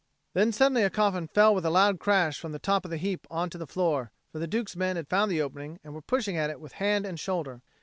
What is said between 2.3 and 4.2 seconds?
from the top of the heap on to the floor;